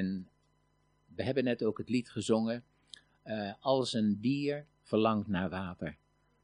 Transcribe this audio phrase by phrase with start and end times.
[0.00, 0.28] En
[1.14, 2.64] we hebben net ook het lied gezongen,
[3.24, 5.96] uh, als een dier verlangt naar water.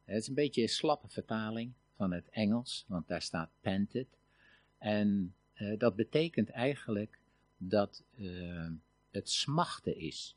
[0.05, 4.07] Het is een beetje een slappe vertaling van het Engels, want daar staat panted.
[4.79, 7.19] En uh, dat betekent eigenlijk
[7.57, 8.71] dat uh,
[9.11, 10.37] het smachten is.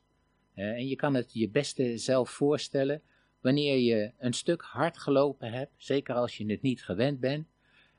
[0.54, 3.02] en je kan het je beste zelf voorstellen
[3.40, 7.46] wanneer je een stuk hard gelopen hebt, zeker als je het niet gewend bent,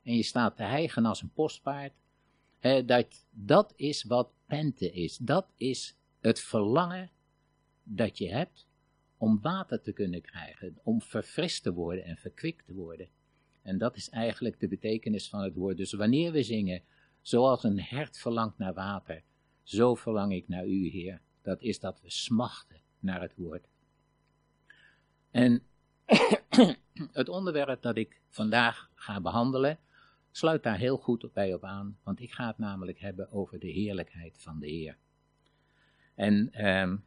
[0.03, 1.93] en je staat te hijgen als een postpaard,
[2.85, 4.31] dat, dat is wat
[4.93, 5.17] is.
[5.17, 7.09] Dat is het verlangen
[7.83, 8.67] dat je hebt
[9.17, 13.07] om water te kunnen krijgen, om verfrist te worden en verkwikt te worden.
[13.61, 15.77] En dat is eigenlijk de betekenis van het woord.
[15.77, 16.81] Dus wanneer we zingen,
[17.21, 19.23] zoals een hert verlangt naar water,
[19.63, 21.21] zo verlang ik naar u, Heer.
[21.41, 23.67] Dat is dat we smachten naar het woord.
[25.31, 25.63] En
[27.11, 29.79] het onderwerp dat ik vandaag ga behandelen,
[30.31, 33.67] sluit daar heel goed bij op aan, want ik ga het namelijk hebben over de
[33.67, 34.97] heerlijkheid van de Heer.
[36.15, 36.97] En ehm,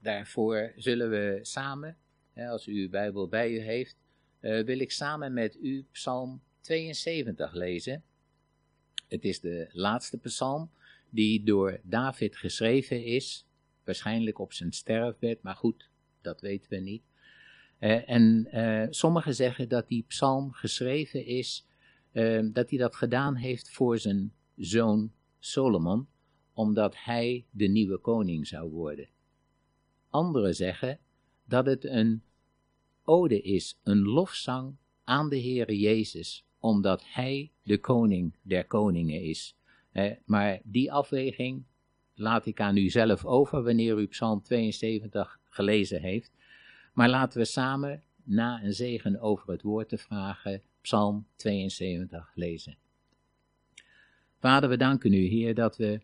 [0.00, 1.96] daarvoor zullen we samen,
[2.34, 3.96] als u uw Bijbel bij u heeft,
[4.40, 8.02] uh, wil ik samen met u Psalm 72 lezen.
[9.08, 10.70] Het is de laatste psalm
[11.10, 13.46] die door David geschreven is,
[13.84, 15.88] waarschijnlijk op zijn sterfbed, maar goed,
[16.20, 17.02] dat weten we niet.
[17.80, 21.66] Uh, en uh, sommigen zeggen dat die psalm geschreven is,
[22.12, 26.08] uh, dat hij dat gedaan heeft voor zijn zoon Solomon,
[26.52, 29.08] omdat hij de nieuwe koning zou worden.
[30.08, 30.98] Anderen zeggen
[31.44, 32.22] dat het een
[33.04, 39.56] ode is, een lofzang aan de Heere Jezus, omdat Hij de koning der koningen is.
[40.24, 41.64] maar die afweging
[42.14, 46.32] laat ik aan u zelf over wanneer u Psalm 72 gelezen heeft.
[46.92, 52.76] Maar laten we samen, na een zegen over het woord te vragen, Psalm 72 lezen.
[54.38, 56.00] Vader, we danken u, Heer, dat we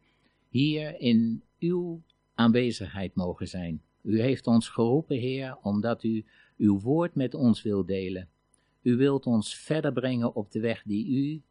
[0.49, 2.03] hier in uw
[2.35, 3.83] aanwezigheid mogen zijn.
[4.03, 6.25] U heeft ons geroepen, Heer, omdat u
[6.57, 8.29] uw woord met ons wilt delen.
[8.83, 11.43] U wilt ons verder brengen op de weg die u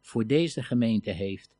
[0.00, 1.56] voor deze gemeente heeft.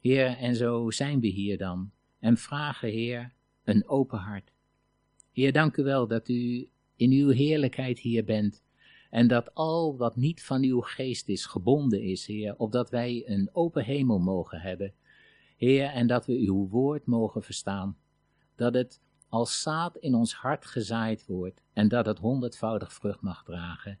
[0.00, 3.32] Heer, en zo zijn we hier dan en vragen, Heer,
[3.64, 4.52] een open hart.
[5.32, 8.62] Heer, dank u wel dat u in uw heerlijkheid hier bent
[9.16, 13.48] en dat al wat niet van uw geest is gebonden is, Heer, opdat wij een
[13.52, 14.92] open hemel mogen hebben.
[15.56, 17.96] Heer, en dat we uw woord mogen verstaan.
[18.54, 23.44] Dat het als zaad in ons hart gezaaid wordt en dat het honderdvoudig vrucht mag
[23.44, 23.98] dragen.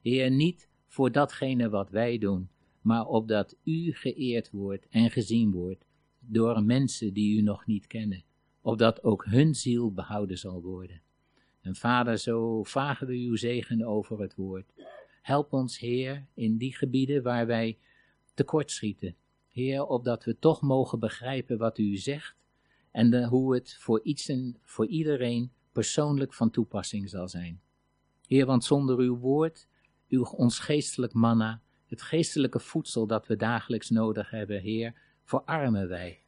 [0.00, 2.48] Heer, niet voor datgene wat wij doen,
[2.80, 5.84] maar opdat u geëerd wordt en gezien wordt
[6.18, 8.24] door mensen die u nog niet kennen,
[8.60, 11.03] opdat ook hun ziel behouden zal worden.
[11.64, 14.72] En Vader, zo vragen we uw zegen over het woord.
[15.22, 17.78] Help ons, Heer, in die gebieden waar wij
[18.34, 19.14] tekortschieten.
[19.48, 22.36] Heer, opdat we toch mogen begrijpen wat u zegt
[22.90, 27.60] en hoe het voor, iets en voor iedereen persoonlijk van toepassing zal zijn.
[28.26, 29.68] Heer, want zonder uw woord,
[30.08, 36.20] uw, ons geestelijk manna, het geestelijke voedsel dat we dagelijks nodig hebben, Heer, verarmen wij.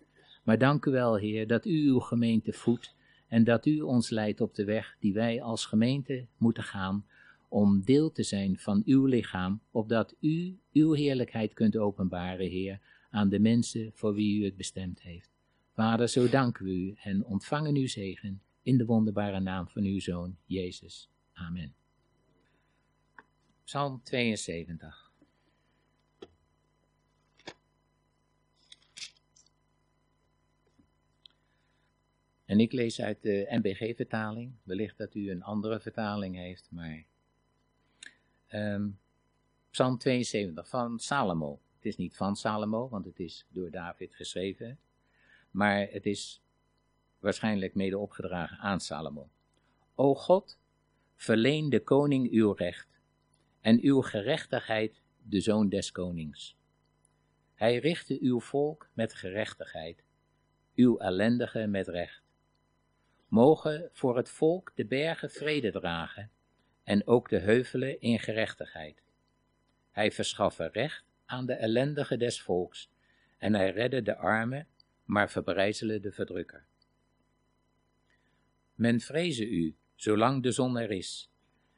[0.42, 2.95] Maar dank u wel, Heer, dat u uw gemeente voedt
[3.28, 7.06] en dat u ons leidt op de weg die wij als gemeente moeten gaan
[7.48, 13.28] om deel te zijn van uw lichaam, opdat u uw heerlijkheid kunt openbaren, Heer, aan
[13.28, 15.30] de mensen voor wie u het bestemd heeft.
[15.72, 20.00] Vader, zo danken we u en ontvangen uw zegen in de wonderbare naam van uw
[20.00, 21.10] Zoon, Jezus.
[21.32, 21.74] Amen.
[23.64, 25.05] Psalm 72.
[32.46, 34.52] En ik lees uit de NBG-vertaling.
[34.62, 37.04] Wellicht dat u een andere vertaling heeft, maar.
[38.48, 38.98] Um,
[39.70, 41.60] Psalm 72 van Salomo.
[41.74, 44.78] Het is niet van Salomo, want het is door David geschreven
[45.56, 46.42] maar het is
[47.18, 49.28] waarschijnlijk mede opgedragen aan Salomo.
[49.94, 50.58] O God,
[51.14, 53.00] verleen de koning uw recht
[53.60, 56.56] en uw gerechtigheid de zoon des konings.
[57.54, 60.04] Hij richtte uw volk met gerechtigheid,
[60.74, 62.22] uw ellendige met recht.
[63.26, 66.30] Mogen voor het volk de bergen vrede dragen
[66.82, 69.02] en ook de heuvelen in gerechtigheid.
[69.90, 72.90] Hij verschaffe recht aan de ellendige des volks
[73.38, 74.66] en hij redde de armen
[75.04, 76.66] maar verbrijzelen de verdrukker.
[78.74, 81.30] Men vreze u, zolang de zon er is,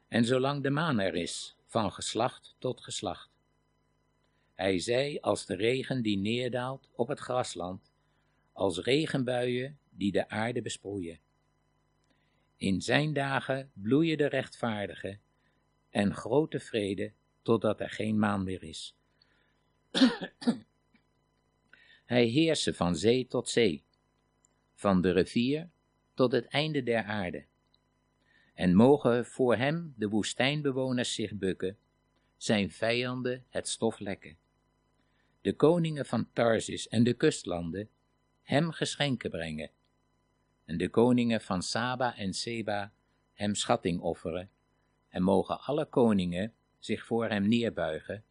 [0.08, 3.30] en zolang de maan er is, van geslacht tot geslacht.
[4.54, 7.92] Hij zij als de regen die neerdaalt op het grasland,
[8.52, 11.18] als regenbuien die de aarde besproeien.
[12.58, 15.20] In zijn dagen bloeien de rechtvaardigen
[15.90, 17.12] en grote vrede
[17.42, 18.96] totdat er geen maan meer is.
[22.04, 23.84] Hij heerste van zee tot zee.
[24.74, 25.70] van de rivier
[26.14, 27.44] tot het einde der aarde.
[28.54, 31.78] En mogen voor hem de woestijnbewoners zich bukken,
[32.36, 34.36] zijn vijanden het stof lekken.
[35.40, 37.88] De koningen van Tarsis en de kustlanden
[38.42, 39.70] hem geschenken brengen,
[40.68, 42.92] en de koningen van Saba en Seba
[43.32, 44.50] hem schatting offeren,
[45.08, 48.24] en mogen alle koningen zich voor hem neerbuigen,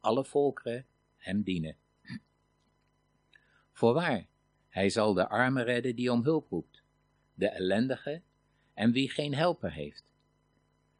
[0.00, 0.86] alle volkeren
[1.16, 1.76] hem dienen.
[3.72, 4.26] Voorwaar,
[4.68, 6.82] hij zal de armen redden die om hulp roept,
[7.34, 8.22] de ellendige
[8.74, 10.04] en wie geen helper heeft.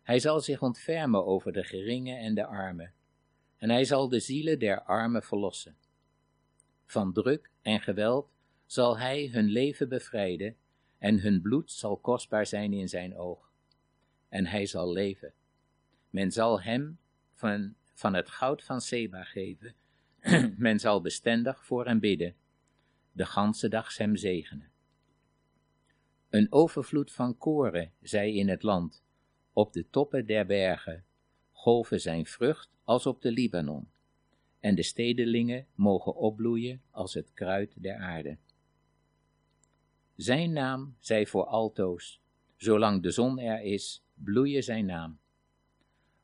[0.02, 2.94] Hij zal zich ontfermen over de geringen en de armen,
[3.56, 5.76] en hij zal de zielen der armen verlossen.
[6.86, 8.32] Van druk en geweld
[8.66, 10.56] zal hij hun leven bevrijden,
[11.00, 13.50] en hun bloed zal kostbaar zijn in zijn oog.
[14.28, 15.32] En hij zal leven.
[16.10, 16.98] Men zal hem
[17.34, 19.74] van, van het goud van Seba geven,
[20.56, 22.34] men zal bestendig voor hem bidden,
[23.12, 24.70] de ganse dag hem zegenen.
[26.28, 29.02] Een overvloed van koren zij in het land,
[29.52, 31.04] op de toppen der bergen,
[31.52, 33.90] golven zijn vrucht als op de Libanon,
[34.60, 38.38] en de stedelingen mogen opbloeien als het kruid der aarde.
[40.20, 42.20] Zijn naam zij voor altoos,
[42.56, 45.18] zolang de zon er is, bloeien zijn naam.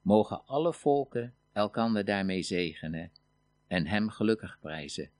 [0.00, 3.12] Mogen alle volken elkander daarmee zegenen
[3.66, 5.10] en hem gelukkig prijzen.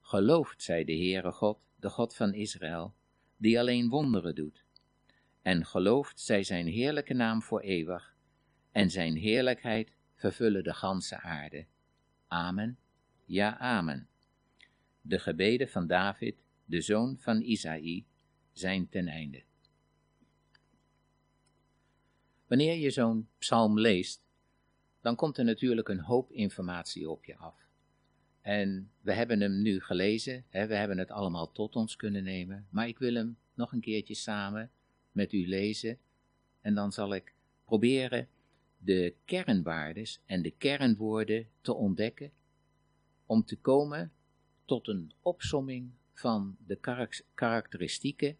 [0.00, 2.94] Gelooft zij de Heere God, de God van Israël,
[3.36, 4.64] die alleen wonderen doet.
[5.42, 8.16] En gelooft zij zijn heerlijke naam voor eeuwig,
[8.72, 11.66] en zijn heerlijkheid vervullen de ganse aarde.
[12.26, 12.78] Amen,
[13.24, 14.08] ja, amen.
[15.00, 18.04] De gebeden van David, de zoon van Isaï,
[18.52, 19.42] zijn ten einde.
[22.46, 24.22] Wanneer je zo'n psalm leest,
[25.00, 27.66] dan komt er natuurlijk een hoop informatie op je af.
[28.40, 32.66] En we hebben hem nu gelezen, hè, we hebben het allemaal tot ons kunnen nemen,
[32.70, 34.70] maar ik wil hem nog een keertje samen
[35.12, 35.98] met u lezen
[36.60, 37.34] en dan zal ik
[37.64, 38.28] proberen
[38.78, 42.32] de kernwaardes en de kernwoorden te ontdekken
[43.26, 44.12] om te komen
[44.64, 46.78] tot een opsomming van de
[47.34, 48.36] karakteristieken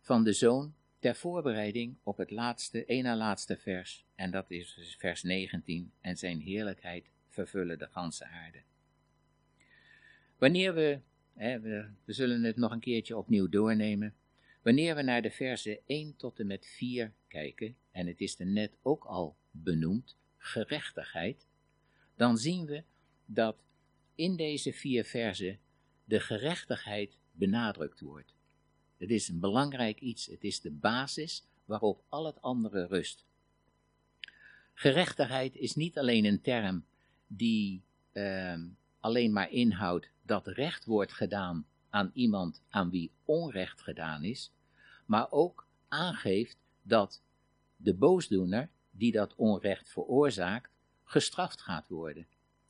[0.00, 4.96] van de zoon ter voorbereiding op het laatste, ene laatste vers, en dat is dus
[4.96, 8.62] vers 19, en zijn heerlijkheid vervullen de ganse aarde.
[10.38, 11.00] Wanneer we,
[11.34, 14.14] we, we zullen het nog een keertje opnieuw doornemen,
[14.62, 18.46] wanneer we naar de versen 1 tot en met 4 kijken, en het is er
[18.46, 21.46] net ook al benoemd, gerechtigheid,
[22.16, 22.82] dan zien we
[23.24, 23.64] dat
[24.14, 25.58] in deze vier versen
[26.04, 28.34] de gerechtigheid benadrukt wordt.
[28.96, 33.24] Het is een belangrijk iets, het is de basis waarop al het andere rust.
[34.74, 36.84] Gerechtigheid is niet alleen een term
[37.26, 37.82] die
[38.12, 38.60] uh,
[39.00, 44.50] alleen maar inhoudt dat recht wordt gedaan aan iemand aan wie onrecht gedaan is,
[45.06, 47.22] maar ook aangeeft dat
[47.76, 50.70] de boosdoener die dat onrecht veroorzaakt,
[51.04, 52.26] gestraft gaat worden.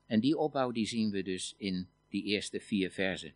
[0.06, 3.34] En die opbouw die zien we dus in die eerste vier versen.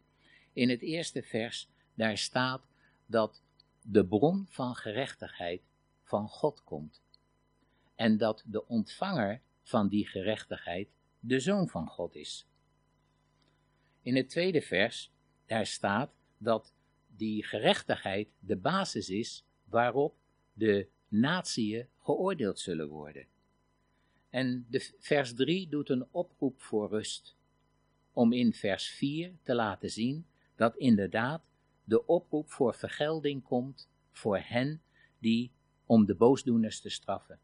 [0.52, 2.66] In het eerste vers, daar staat
[3.06, 3.42] dat
[3.82, 5.62] de bron van gerechtigheid
[6.02, 7.02] van God komt.
[7.94, 10.88] En dat de ontvanger van die gerechtigheid
[11.20, 12.46] de zoon van God is.
[14.02, 15.12] In het tweede vers,
[15.46, 16.74] daar staat dat
[17.16, 20.14] die gerechtigheid de basis is waarop
[20.52, 23.26] de natieën geoordeeld zullen worden.
[24.30, 27.35] En de vers 3 doet een oproep voor rust,
[28.16, 31.42] om in vers 4 te laten zien dat inderdaad
[31.84, 34.82] de oproep voor vergelding komt voor hen
[35.18, 35.52] die
[35.86, 37.40] om de boosdoeners te straffen.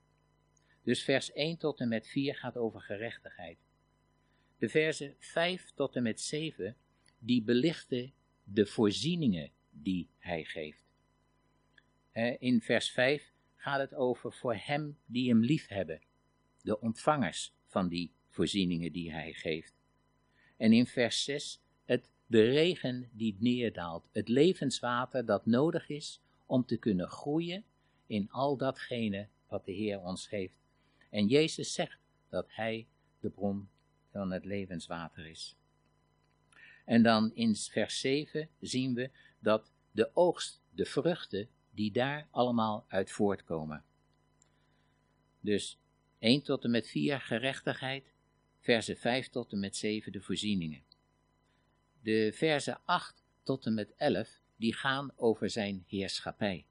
[0.83, 3.59] Dus vers 1 tot en met 4 gaat over gerechtigheid.
[4.59, 6.77] De versen 5 tot en met 7,
[7.19, 8.13] die belichten
[8.45, 10.85] de voorzieningen die hij geeft.
[12.39, 16.03] In vers 5 gaat het over voor hem die hem lief hebben,
[16.63, 19.82] de ontvangers van die voorzieningen die hij geeft.
[20.63, 26.65] En in vers 6 het de regen die neerdaalt, het levenswater dat nodig is om
[26.65, 27.65] te kunnen groeien
[28.07, 30.55] in al datgene wat de Heer ons geeft.
[31.11, 32.87] En Jezus zegt dat Hij
[33.21, 33.69] de bron
[34.11, 35.57] van het levenswater is.
[36.85, 42.85] En dan in vers 7 zien we dat de oogst, de vruchten, die daar allemaal
[42.89, 43.85] uit voortkomen.
[45.41, 45.79] Dus
[46.19, 48.13] 1 tot en met 4 gerechtigheid,
[48.63, 50.83] versen 5 tot en met 7 de voorzieningen.
[52.03, 56.67] De versen 8 tot en met 11, die gaan over zijn heerschappij.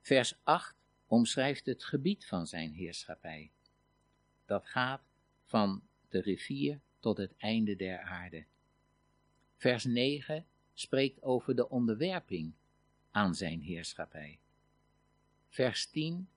[0.00, 0.74] Vers 8
[1.06, 3.50] omschrijft het gebied van zijn heerschappij.
[4.46, 5.02] Dat gaat
[5.44, 8.44] van de rivier tot het einde der aarde.
[9.56, 12.52] Vers 9 spreekt over de onderwerping
[13.10, 14.38] aan zijn heerschappij.
[15.48, 16.28] Vers 10,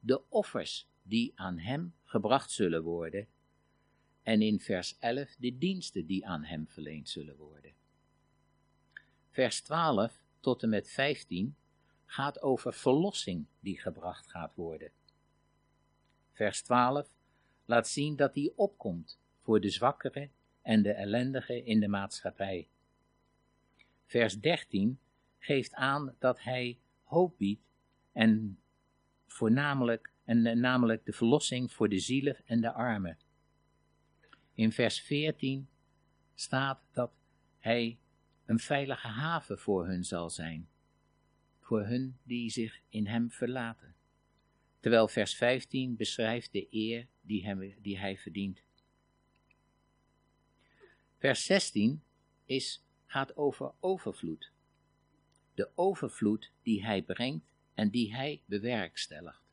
[0.00, 3.26] de offers die aan hem gebracht zullen worden.
[4.22, 7.72] En in vers 11 de diensten die aan hem verleend zullen worden.
[9.30, 11.56] Vers 12 tot en met 15
[12.04, 14.90] gaat over verlossing die gebracht gaat worden.
[16.32, 17.08] Vers 12
[17.64, 20.30] laat zien dat hij opkomt voor de zwakkeren
[20.62, 22.68] en de ellendigen in de maatschappij.
[24.04, 24.98] Vers 13
[25.38, 27.62] geeft aan dat hij hoop biedt
[28.12, 28.58] en
[29.26, 33.18] voornamelijk en eh, namelijk de verlossing voor de zielen en de armen.
[34.54, 35.68] In vers 14
[36.34, 37.12] staat dat
[37.58, 37.98] hij
[38.44, 40.68] een veilige haven voor hun zal zijn,
[41.60, 43.94] voor hun die zich in hem verlaten.
[44.80, 48.62] Terwijl vers 15 beschrijft de eer die, hem, die hij verdient.
[51.18, 52.02] Vers 16
[52.44, 54.52] is, gaat over overvloed.
[55.54, 59.45] De overvloed die hij brengt en die hij bewerkstelligt.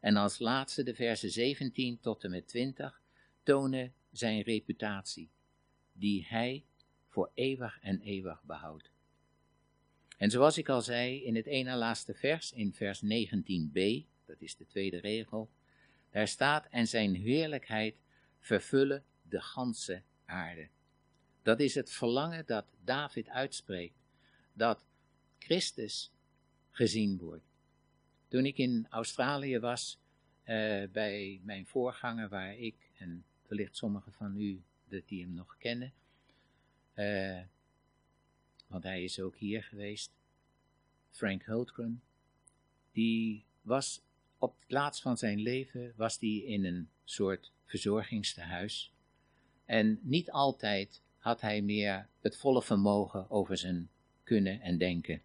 [0.00, 3.00] En als laatste de versen 17 tot en met 20
[3.42, 5.30] tonen zijn reputatie,
[5.92, 6.64] die hij
[7.08, 8.90] voor eeuwig en eeuwig behoudt.
[10.16, 14.56] En zoals ik al zei in het ene laatste vers, in vers 19b, dat is
[14.56, 15.50] de tweede regel,
[16.10, 17.96] daar staat, en zijn heerlijkheid
[18.38, 20.68] vervullen de ganse aarde.
[21.42, 23.98] Dat is het verlangen dat David uitspreekt,
[24.52, 24.84] dat
[25.38, 26.10] Christus
[26.70, 27.44] gezien wordt.
[28.28, 29.98] Toen ik in Australië was,
[30.44, 35.56] uh, bij mijn voorganger, waar ik, en wellicht sommigen van u dat die hem nog
[35.58, 35.92] kennen,
[36.94, 37.40] uh,
[38.66, 40.10] want hij is ook hier geweest,
[41.10, 42.02] Frank Hultgren,
[42.92, 44.02] die was
[44.38, 48.92] op het laatst van zijn leven, was die in een soort verzorgingstehuis.
[49.64, 53.90] En niet altijd had hij meer het volle vermogen over zijn
[54.22, 55.22] kunnen en denken.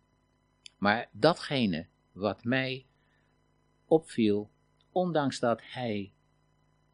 [0.77, 2.86] Maar datgene wat mij
[3.91, 4.51] opviel,
[4.91, 6.13] ondanks dat hij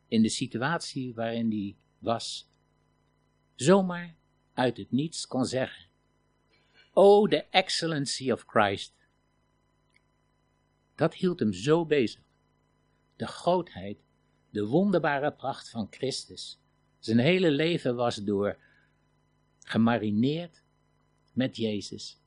[0.08, 2.50] in de situatie waarin hij was,
[3.56, 4.16] zomaar
[4.54, 5.86] uit het niets kon zeggen:
[6.94, 8.94] Oh, the excellency of Christ.
[10.96, 12.22] Dat hield hem zo bezig.
[13.16, 13.98] De grootheid,
[14.50, 16.60] de wonderbare pracht van Christus.
[17.00, 18.58] Zijn hele leven was door
[19.60, 20.63] gemarineerd
[21.34, 22.22] met Jezus,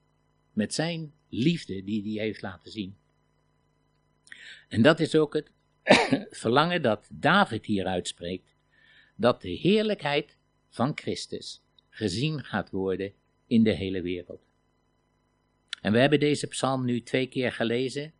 [0.53, 3.00] met zijn liefde die hij heeft laten zien.
[4.69, 5.51] En dat is ook het
[6.43, 8.57] verlangen dat David hier uitspreekt,
[9.17, 10.37] dat de heerlijkheid
[10.69, 13.13] van Christus gezien gaat worden
[13.47, 14.49] in de hele wereld.
[15.81, 18.13] En we hebben deze psalm nu twee keer gelezen.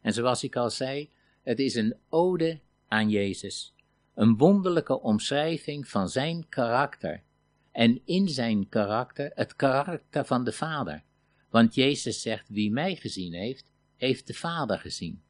[0.00, 1.10] En zoals ik al zei,
[1.42, 3.74] het is een ode aan Jezus.
[4.14, 7.22] Een wonderlijke omschrijving van zijn karakter.
[7.72, 11.02] En in zijn karakter het karakter van de Vader.
[11.50, 15.22] Want Jezus zegt, wie mij gezien heeft, heeft de Vader gezien.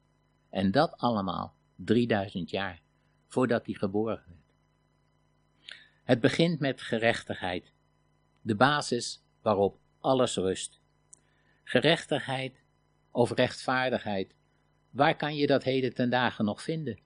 [0.51, 2.81] En dat allemaal 3000 jaar
[3.27, 4.39] voordat hij geboren werd.
[6.03, 7.73] Het begint met gerechtigheid,
[8.41, 10.81] de basis waarop alles rust.
[11.65, 12.63] Gerechtigheid
[13.11, 14.35] of rechtvaardigheid,
[14.91, 16.99] waar kan je dat heden ten dagen nog vinden?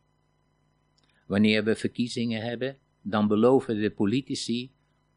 [1.26, 4.72] Wanneer we verkiezingen hebben, dan beloven de politici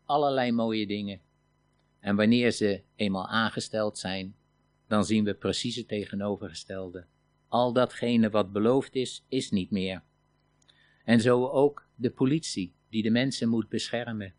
[0.06, 1.22] allerlei mooie dingen.
[2.00, 4.36] En wanneer ze eenmaal aangesteld zijn,
[4.88, 7.06] dan zien we precies het tegenovergestelde.
[7.56, 10.04] Al datgene wat beloofd is, is niet meer.
[11.04, 14.34] En zo ook de politie, die de mensen moet beschermen.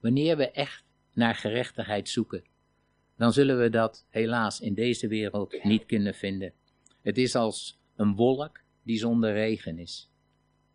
[0.00, 2.44] Wanneer we echt naar gerechtigheid zoeken,
[3.16, 6.52] dan zullen we dat helaas in deze wereld niet kunnen vinden.
[7.00, 10.10] Het is als een wolk die zonder regen is.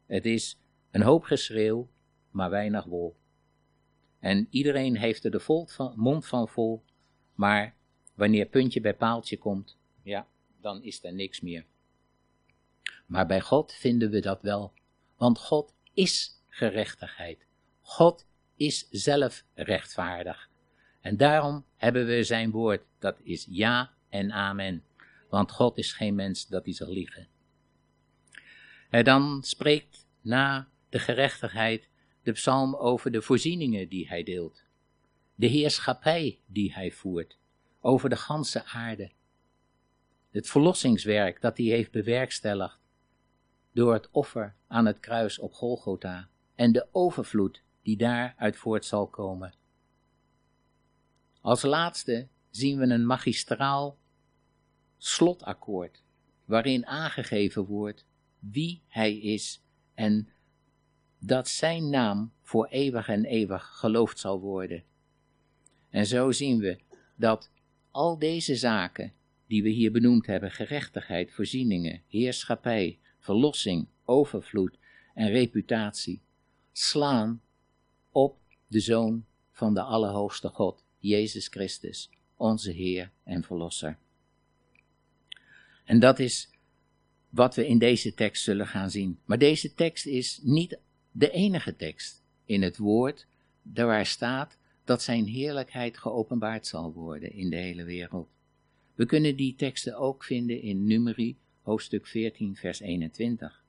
[0.05, 0.57] Het is
[0.91, 1.89] een hoop geschreeuw,
[2.29, 3.15] maar weinig wol.
[4.19, 6.83] En iedereen heeft er de mond van vol,
[7.33, 7.75] maar
[8.13, 10.27] wanneer puntje bij paaltje komt, ja,
[10.61, 11.65] dan is er niks meer.
[13.05, 14.73] Maar bij God vinden we dat wel,
[15.17, 17.45] want God is gerechtigheid.
[17.81, 20.49] God is zelf rechtvaardig.
[21.01, 24.83] En daarom hebben we zijn woord, dat is ja en amen.
[25.29, 27.27] Want God is geen mens dat hij zal liegen.
[28.89, 31.89] En dan spreekt na de gerechtigheid
[32.23, 34.63] de psalm over de voorzieningen die hij deelt.
[35.35, 37.37] De heerschappij die hij voert
[37.81, 39.11] over de ganse aarde
[40.35, 42.79] het verlossingswerk dat hij heeft bewerkstelligd
[43.71, 49.07] door het offer aan het kruis op Golgotha en de overvloed die daaruit voort zal
[49.07, 49.53] komen.
[51.41, 53.97] Als laatste zien we een magistraal
[54.97, 56.03] slotakkoord
[56.45, 58.05] waarin aangegeven wordt
[58.39, 59.61] wie hij is
[59.93, 60.29] en
[61.19, 64.83] dat zijn naam voor eeuwig en eeuwig geloofd zal worden.
[65.89, 66.79] En zo zien we
[67.15, 67.51] dat
[67.91, 69.13] al deze zaken
[69.47, 74.77] die we hier benoemd hebben, gerechtigheid, voorzieningen, heerschappij, verlossing, overvloed
[75.13, 76.21] en reputatie,
[76.71, 77.41] slaan
[78.11, 78.37] op
[78.67, 83.97] de Zoon van de Allerhoogste God, Jezus Christus, onze Heer en Verlosser.
[85.85, 86.49] En dat is
[87.29, 89.19] wat we in deze tekst zullen gaan zien.
[89.25, 90.77] Maar deze tekst is niet
[91.11, 93.27] de enige tekst in het woord
[93.73, 98.34] waar staat dat zijn heerlijkheid geopenbaard zal worden in de hele wereld.
[98.95, 103.63] We kunnen die teksten ook vinden in Numeri, hoofdstuk 14, vers 21.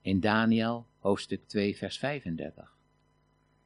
[0.00, 2.76] In Daniel, hoofdstuk 2, vers 35.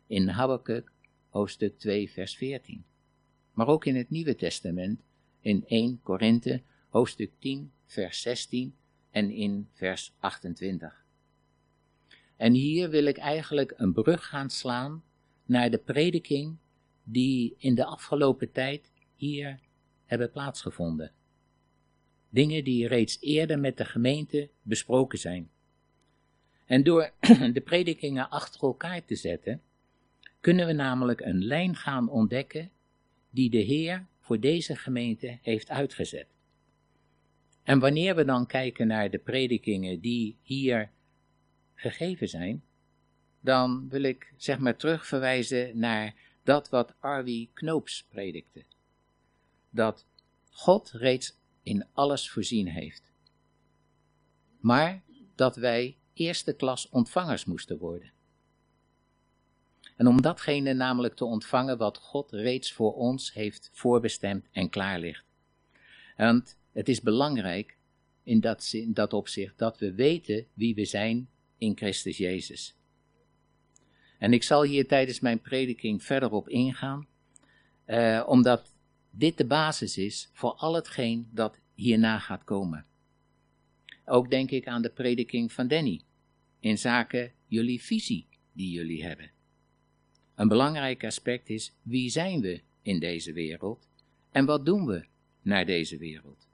[0.06, 0.92] In Habakkuk,
[1.28, 2.84] hoofdstuk 2, vers 14.
[3.52, 5.02] Maar ook in het Nieuwe Testament,
[5.40, 8.74] in 1 Korinthe, hoofdstuk 10, vers 16
[9.10, 11.04] en in vers 28.
[12.36, 15.02] En hier wil ik eigenlijk een brug gaan slaan
[15.44, 16.56] naar de prediking
[17.04, 19.60] die in de afgelopen tijd hier
[20.08, 21.12] hebben plaatsgevonden.
[22.28, 25.50] Dingen die reeds eerder met de gemeente besproken zijn.
[26.64, 27.12] En door
[27.52, 29.62] de predikingen achter elkaar te zetten,
[30.40, 32.70] kunnen we namelijk een lijn gaan ontdekken
[33.30, 36.26] die de Heer voor deze gemeente heeft uitgezet.
[37.62, 40.90] En wanneer we dan kijken naar de predikingen die hier
[41.74, 42.62] gegeven zijn,
[43.40, 48.64] dan wil ik zeg maar terugverwijzen naar dat wat Arwie Knoops predikte.
[49.78, 50.06] Dat
[50.50, 53.12] God reeds in alles voorzien heeft.
[54.60, 55.02] Maar
[55.34, 58.12] dat wij eerste klas ontvangers moesten worden.
[59.96, 64.98] En om datgene namelijk te ontvangen wat God reeds voor ons heeft voorbestemd en klaar
[64.98, 65.24] ligt.
[66.16, 67.76] Want het is belangrijk
[68.22, 72.76] in dat, in dat opzicht dat we weten wie we zijn in Christus Jezus.
[74.18, 77.06] En ik zal hier tijdens mijn prediking verder op ingaan,
[77.84, 78.76] eh, omdat
[79.18, 82.86] dit de basis is voor al hetgeen dat hierna gaat komen.
[84.04, 86.00] Ook denk ik aan de prediking van Danny
[86.60, 89.30] in zaken jullie visie die jullie hebben.
[90.34, 93.88] Een belangrijk aspect is wie zijn we in deze wereld
[94.30, 95.06] en wat doen we
[95.42, 96.46] naar deze wereld?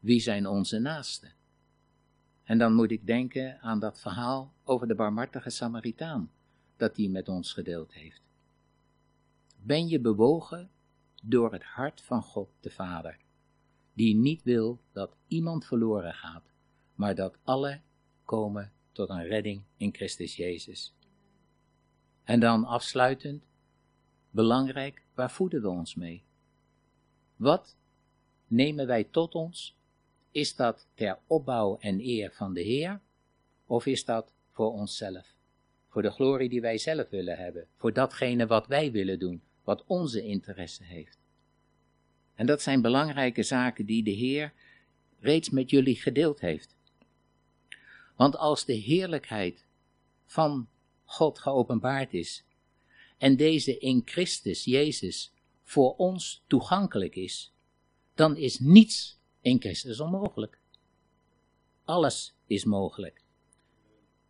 [0.00, 1.32] Wie zijn onze naasten?
[2.44, 6.30] En dan moet ik denken aan dat verhaal over de barmhartige Samaritaan
[6.76, 8.22] dat hij met ons gedeeld heeft.
[9.62, 10.70] Ben je bewogen
[11.22, 13.18] door het hart van God de Vader,
[13.92, 16.50] die niet wil dat iemand verloren gaat,
[16.94, 17.80] maar dat alle
[18.24, 20.94] komen tot een redding in Christus Jezus.
[22.24, 23.44] En dan afsluitend,
[24.30, 26.24] belangrijk, waar voeden we ons mee?
[27.36, 27.76] Wat
[28.46, 29.76] nemen wij tot ons?
[30.30, 33.00] Is dat ter opbouw en eer van de Heer,
[33.66, 35.34] of is dat voor onszelf?
[35.88, 39.84] Voor de glorie die wij zelf willen hebben, voor datgene wat wij willen doen, wat
[39.86, 41.18] onze interesse heeft.
[42.34, 44.52] En dat zijn belangrijke zaken die de Heer
[45.20, 46.76] reeds met jullie gedeeld heeft.
[48.16, 49.66] Want als de heerlijkheid
[50.26, 50.68] van
[51.04, 52.44] God geopenbaard is
[53.18, 57.52] en deze in Christus Jezus voor ons toegankelijk is,
[58.14, 60.58] dan is niets in Christus onmogelijk.
[61.84, 63.22] Alles is mogelijk.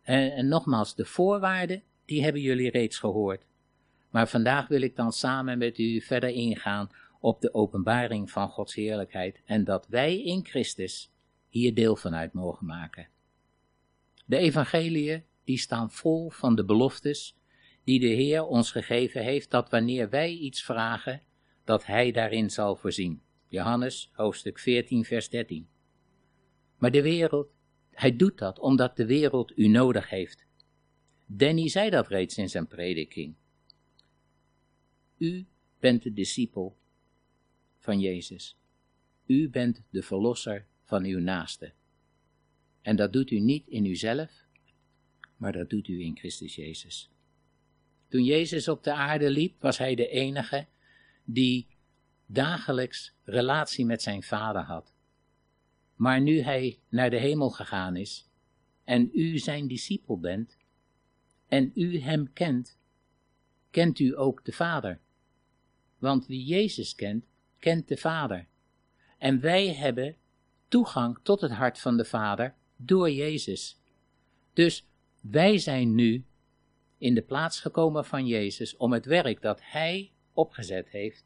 [0.01, 3.47] En, en nogmaals, de voorwaarden, die hebben jullie reeds gehoord.
[4.09, 8.75] Maar vandaag wil ik dan samen met u verder ingaan op de openbaring van Gods
[8.75, 11.11] heerlijkheid en dat wij in Christus
[11.49, 13.07] hier deel van uit mogen maken.
[14.25, 17.37] De evangeliën, die staan vol van de beloftes
[17.83, 21.21] die de Heer ons gegeven heeft, dat wanneer wij iets vragen,
[21.63, 23.21] dat Hij daarin zal voorzien.
[23.47, 25.67] Johannes, hoofdstuk 14, vers 13.
[26.77, 27.47] Maar de wereld,
[27.91, 30.45] Hij doet dat omdat de wereld u nodig heeft.
[31.25, 33.35] Danny zei dat reeds in zijn prediking.
[35.19, 35.45] U
[35.79, 36.77] bent de discipel
[37.77, 38.57] van Jezus.
[39.25, 41.73] U bent de verlosser van uw naaste.
[42.81, 44.45] En dat doet u niet in uzelf,
[45.37, 47.09] maar dat doet u in Christus Jezus.
[48.07, 50.67] Toen Jezus op de aarde liep, was hij de enige
[51.23, 51.67] die
[52.25, 54.93] dagelijks relatie met zijn vader had.
[55.95, 58.27] Maar nu hij naar de hemel gegaan is
[58.83, 60.57] en u zijn discipel bent
[61.47, 62.77] en u hem kent,
[63.69, 64.99] kent u ook de Vader.
[65.99, 67.25] Want wie Jezus kent,
[67.59, 68.47] kent de Vader.
[69.17, 70.15] En wij hebben
[70.67, 73.81] toegang tot het hart van de Vader door Jezus.
[74.53, 74.87] Dus
[75.19, 76.25] wij zijn nu
[76.97, 81.25] in de plaats gekomen van Jezus om het werk dat Hij opgezet heeft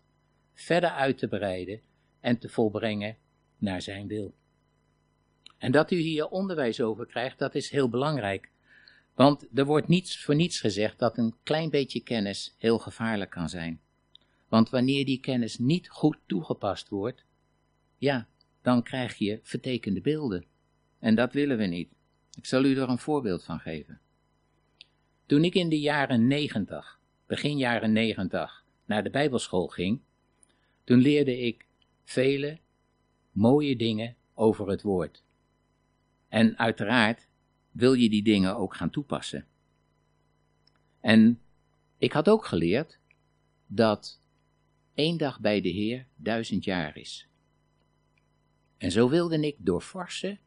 [0.53, 1.81] verder uit te breiden
[2.19, 3.17] en te volbrengen
[3.57, 4.33] naar Zijn wil.
[5.57, 8.51] En dat u hier onderwijs over krijgt, dat is heel belangrijk.
[9.13, 13.49] Want er wordt niets voor niets gezegd dat een klein beetje kennis heel gevaarlijk kan
[13.49, 13.81] zijn.
[14.53, 17.25] Want wanneer die kennis niet goed toegepast wordt,
[17.97, 18.27] ja,
[18.61, 20.45] dan krijg je vertekende beelden.
[20.99, 21.89] En dat willen we niet.
[22.37, 23.99] Ik zal u er een voorbeeld van geven.
[25.25, 30.01] Toen ik in de jaren negentig, begin jaren negentig, naar de Bijbelschool ging,
[30.83, 31.65] toen leerde ik
[32.03, 32.59] vele
[33.31, 35.23] mooie dingen over het woord.
[36.27, 37.27] En uiteraard
[37.71, 39.45] wil je die dingen ook gaan toepassen.
[40.99, 41.41] En
[41.97, 42.99] ik had ook geleerd
[43.67, 44.21] dat
[44.93, 47.27] één dag bij de Heer duizend jaar is.
[48.77, 50.39] En zo wilde ik doorforsen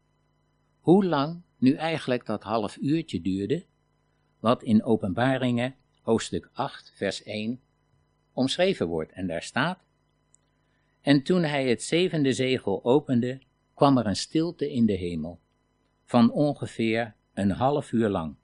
[0.81, 3.65] hoe lang nu eigenlijk dat half uurtje duurde,
[4.41, 7.61] wat in Openbaringen hoofdstuk 8, vers 1
[8.33, 9.13] omschreven wordt.
[9.13, 9.85] En daar staat:
[11.01, 13.41] En toen hij het zevende zegel opende,
[13.75, 15.41] kwam er een stilte in de hemel,
[16.05, 18.37] van ongeveer een half uur lang.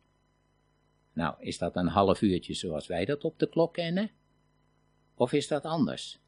[1.12, 4.10] Nou, is dat een half uurtje zoals wij dat op de klok kennen?
[5.22, 6.18] Of is dat anders?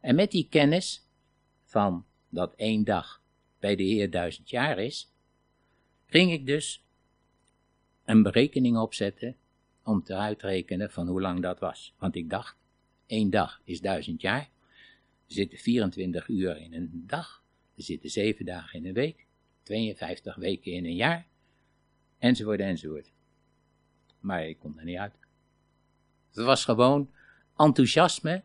[0.00, 1.08] En met die kennis
[1.64, 3.22] van dat één dag
[3.58, 5.12] bij de Heer duizend jaar is,
[6.06, 6.84] ging ik dus
[8.04, 9.36] een berekening opzetten
[9.82, 11.94] om te uitrekenen van hoe lang dat was.
[11.98, 12.56] Want ik dacht,
[13.06, 14.50] één dag is duizend jaar.
[15.26, 17.42] Er zitten 24 uur in een dag.
[17.76, 19.26] Er zitten zeven dagen in een week.
[19.62, 21.26] 52 weken in een jaar.
[22.18, 23.12] Enzovoort, enzovoort.
[24.20, 25.14] Maar ik kom er niet uit.
[26.30, 27.10] Het was gewoon
[27.58, 28.42] enthousiasme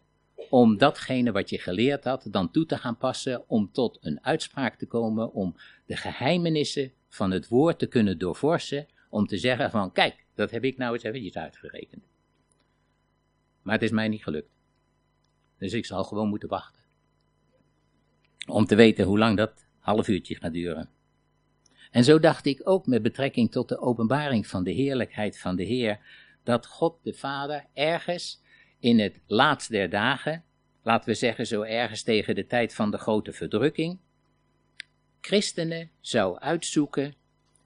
[0.50, 4.76] om datgene wat je geleerd had dan toe te gaan passen, om tot een uitspraak
[4.76, 9.92] te komen, om de geheimenissen van het woord te kunnen doorvorsen, om te zeggen van
[9.92, 12.04] kijk, dat heb ik nou eens eventjes uitgerekend.
[13.62, 14.52] Maar het is mij niet gelukt.
[15.58, 16.82] Dus ik zal gewoon moeten wachten.
[18.48, 20.90] Om te weten hoe lang dat half uurtje gaat duren.
[21.92, 25.64] En zo dacht ik ook met betrekking tot de openbaring van de heerlijkheid van de
[25.64, 26.00] Heer,
[26.44, 28.42] dat God de Vader ergens
[28.84, 30.44] in het laatst der dagen,
[30.82, 34.00] laten we zeggen zo ergens tegen de tijd van de grote verdrukking,
[35.22, 37.14] christenen zou uitzoeken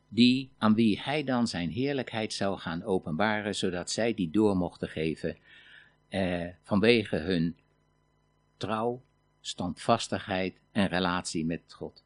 [0.07, 4.89] die, aan wie hij dan zijn heerlijkheid zou gaan openbaren, zodat zij die door mochten
[4.89, 5.37] geven
[6.09, 7.57] eh, vanwege hun
[8.57, 9.03] trouw,
[9.41, 12.03] standvastigheid en relatie met God.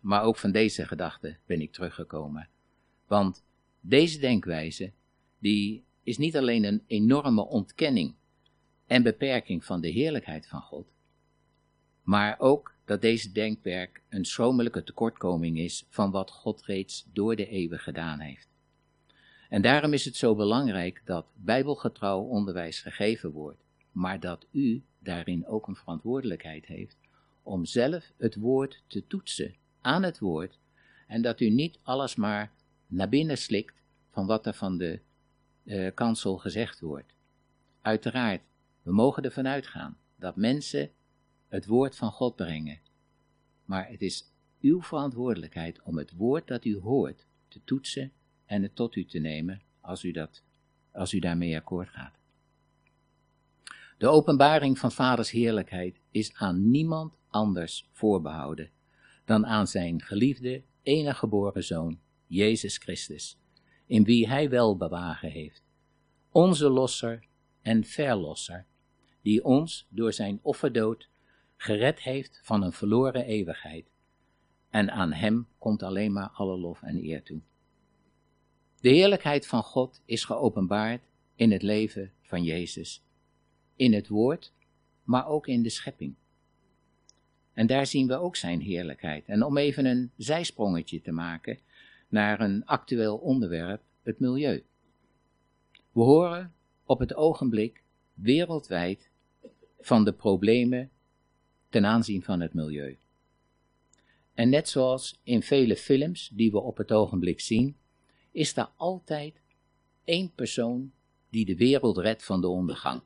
[0.00, 2.48] Maar ook van deze gedachte ben ik teruggekomen.
[3.06, 3.44] Want
[3.80, 4.92] deze denkwijze,
[5.38, 8.14] die is niet alleen een enorme ontkenning
[8.86, 10.92] en beperking van de heerlijkheid van God,
[12.02, 17.48] maar ook dat deze denkwerk een schromelijke tekortkoming is van wat God reeds door de
[17.48, 18.48] eeuwen gedaan heeft.
[19.48, 25.46] En daarom is het zo belangrijk dat bijbelgetrouw onderwijs gegeven wordt, maar dat u daarin
[25.46, 26.96] ook een verantwoordelijkheid heeft
[27.42, 30.58] om zelf het woord te toetsen aan het woord
[31.06, 32.52] en dat u niet alles maar
[32.86, 33.74] naar binnen slikt
[34.10, 35.00] van wat er van de
[35.70, 37.12] uh, kansel gezegd wordt.
[37.82, 38.42] Uiteraard,
[38.82, 40.90] we mogen ervan uitgaan dat mensen
[41.48, 42.78] het woord van God brengen.
[43.64, 44.24] Maar het is
[44.60, 48.12] uw verantwoordelijkheid om het woord dat u hoort te toetsen
[48.46, 50.42] en het tot u te nemen als u, dat,
[50.92, 52.14] als u daarmee akkoord gaat.
[53.98, 58.70] De openbaring van Vaders heerlijkheid is aan niemand anders voorbehouden
[59.24, 63.38] dan aan zijn geliefde, enige geboren Zoon, Jezus Christus,
[63.90, 65.62] in wie hij wel bewagen heeft,
[66.32, 67.24] onze losser
[67.62, 68.66] en verlosser,
[69.22, 71.08] die ons door zijn offerdood
[71.56, 73.90] gered heeft van een verloren eeuwigheid.
[74.68, 77.40] En aan hem komt alleen maar alle lof en eer toe.
[78.80, 81.02] De heerlijkheid van God is geopenbaard
[81.34, 83.02] in het leven van Jezus,
[83.76, 84.52] in het woord,
[85.02, 86.14] maar ook in de schepping.
[87.52, 89.24] En daar zien we ook zijn heerlijkheid.
[89.26, 91.58] En om even een zijsprongetje te maken
[92.10, 94.64] naar een actueel onderwerp, het milieu.
[95.92, 97.82] We horen op het ogenblik
[98.14, 99.10] wereldwijd
[99.80, 100.90] van de problemen
[101.68, 102.98] ten aanzien van het milieu.
[104.34, 107.76] En net zoals in vele films die we op het ogenblik zien,
[108.30, 109.40] is daar altijd
[110.04, 110.92] één persoon
[111.28, 113.02] die de wereld redt van de ondergang.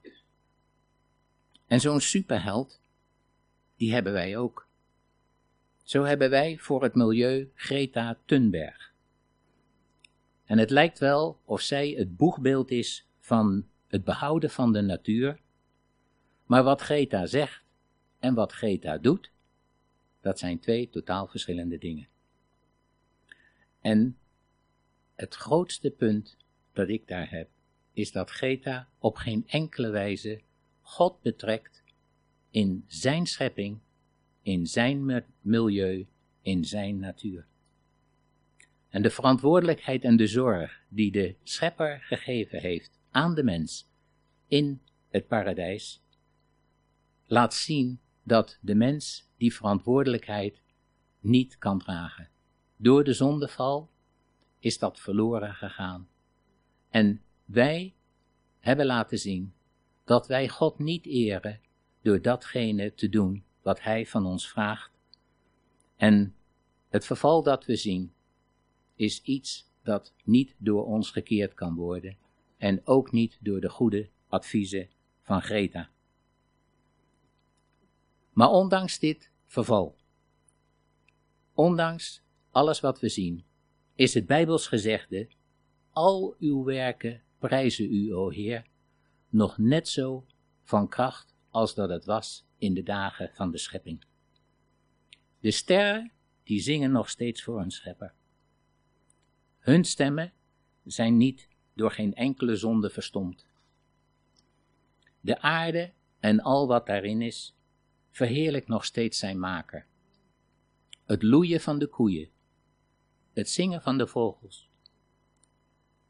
[1.66, 2.80] En zo'n superheld,
[3.76, 4.68] die hebben wij ook.
[5.82, 8.93] Zo hebben wij voor het milieu Greta Thunberg.
[10.44, 15.40] En het lijkt wel of zij het boegbeeld is van het behouden van de natuur.
[16.44, 17.64] Maar wat Greta zegt
[18.18, 19.30] en wat Greta doet,
[20.20, 22.08] dat zijn twee totaal verschillende dingen.
[23.80, 24.18] En
[25.14, 26.36] het grootste punt
[26.72, 27.48] dat ik daar heb,
[27.92, 30.40] is dat Greta op geen enkele wijze
[30.80, 31.82] God betrekt
[32.50, 33.78] in zijn schepping,
[34.42, 36.06] in zijn milieu,
[36.42, 37.46] in zijn natuur.
[38.94, 43.88] En de verantwoordelijkheid en de zorg die de schepper gegeven heeft aan de mens
[44.48, 46.02] in het paradijs,
[47.26, 50.62] laat zien dat de mens die verantwoordelijkheid
[51.20, 52.28] niet kan dragen.
[52.76, 53.90] Door de zondeval
[54.58, 56.08] is dat verloren gegaan.
[56.88, 57.94] En wij
[58.60, 59.54] hebben laten zien
[60.04, 61.60] dat wij God niet eren
[62.02, 64.90] door datgene te doen wat Hij van ons vraagt.
[65.96, 66.34] En
[66.88, 68.12] het verval dat we zien
[68.94, 72.16] is iets dat niet door ons gekeerd kan worden
[72.56, 74.88] en ook niet door de goede adviezen
[75.22, 75.90] van Greta.
[78.32, 79.96] Maar ondanks dit verval,
[81.52, 83.44] ondanks alles wat we zien,
[83.94, 85.28] is het Bijbels gezegde,
[85.90, 88.66] al uw werken prijzen u, o Heer,
[89.28, 90.26] nog net zo
[90.62, 94.04] van kracht als dat het was in de dagen van de schepping.
[95.40, 98.14] De sterren, die zingen nog steeds voor hun schepper.
[99.64, 100.32] Hun stemmen
[100.84, 103.46] zijn niet door geen enkele zonde verstomd.
[105.20, 107.54] De aarde en al wat daarin is,
[108.10, 109.86] verheerlijkt nog steeds zijn maker.
[111.04, 112.28] Het loeien van de koeien,
[113.32, 114.68] het zingen van de vogels,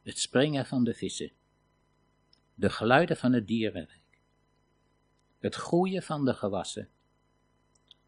[0.02, 1.32] het springen van de vissen,
[2.54, 4.20] de geluiden van het dierenrijk,
[5.38, 6.88] het groeien van de gewassen,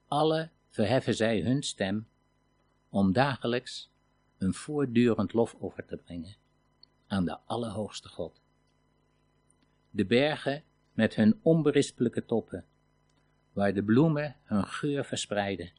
[0.07, 2.09] alle verheffen zij hun stem
[2.89, 3.95] om dagelijks
[4.38, 6.37] een voortdurend lofoffer te brengen
[7.07, 8.40] aan de Allerhoogste God.
[9.90, 12.64] De bergen met hun onberispelijke toppen,
[13.53, 15.72] waar de bloemen hun geur verspreiden,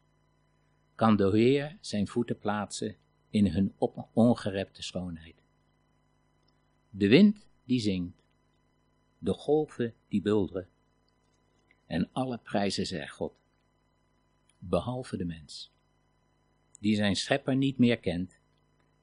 [0.96, 2.96] kan de Heer zijn voeten plaatsen
[3.30, 3.74] in hun
[4.14, 5.44] ongerepte schoonheid.
[6.90, 8.24] De wind die zingt,
[9.18, 10.68] de golven die bulderen,
[11.86, 13.34] en alle prijzen zij God,
[14.58, 15.72] behalve de mens,
[16.80, 18.37] die zijn schepper niet meer kent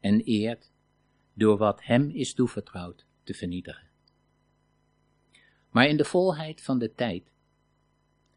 [0.04, 0.70] en eert
[1.34, 3.88] door wat hem is toevertrouwd te vernietigen.
[5.70, 7.32] Maar in de volheid van de tijd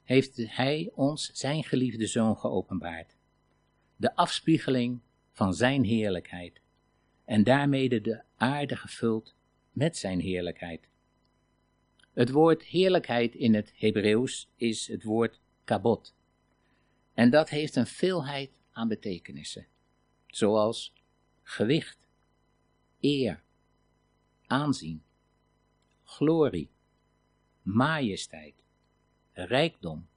[0.03, 3.15] heeft hij ons zijn geliefde zoon geopenbaard,
[3.95, 4.99] de afspiegeling
[5.31, 6.61] van zijn heerlijkheid,
[7.25, 9.35] en daarmee de aarde gevuld
[9.71, 10.87] met zijn heerlijkheid.
[12.13, 16.15] Het woord heerlijkheid in het Hebreeuws is het woord kabot,
[17.13, 19.67] en dat heeft een veelheid aan betekenissen,
[20.27, 20.95] zoals
[21.47, 22.07] gewicht,
[22.99, 23.43] eer,
[24.47, 25.03] aanzien,
[26.03, 26.69] glorie,
[27.61, 28.63] majesteit,
[29.31, 30.07] rijkdom,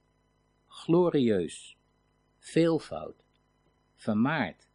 [0.67, 1.77] glorieus,
[2.37, 3.23] veelvoud,
[3.95, 4.67] vermaard,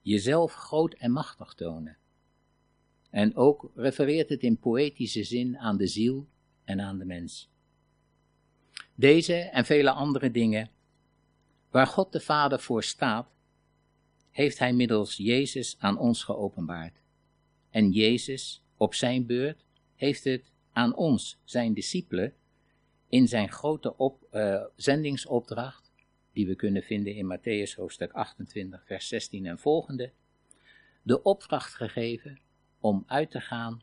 [0.00, 1.98] jezelf groot en machtig tonen.
[3.10, 6.28] En ook refereert het in poëtische zin aan de ziel
[6.64, 7.50] en aan de mens.
[8.94, 10.70] Deze en vele andere dingen,
[11.70, 13.38] waar God de Vader voor staat,
[14.30, 17.00] heeft Hij middels Jezus aan ons geopenbaard.
[17.70, 19.64] En Jezus, op zijn beurt,
[19.94, 22.34] heeft het aan ons, zijn discipelen,
[23.08, 25.92] in zijn grote op, uh, zendingsopdracht,
[26.32, 30.12] die we kunnen vinden in Matthäus hoofdstuk 28, vers 16 en volgende,
[31.02, 32.40] de opdracht gegeven
[32.80, 33.82] om uit te gaan,